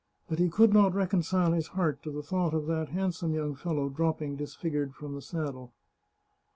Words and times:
But 0.27 0.39
he 0.39 0.49
could 0.49 0.73
not 0.73 0.95
reconcile 0.95 1.51
his 1.51 1.67
heart 1.77 2.01
to 2.01 2.11
the 2.11 2.23
thought 2.23 2.55
of 2.55 2.65
that 2.65 2.89
hand 2.89 3.13
some 3.13 3.35
young 3.35 3.53
fellow 3.53 3.87
dropping 3.87 4.35
disfigured 4.35 4.95
from 4.95 5.13
his 5.13 5.27
saddle. 5.27 5.73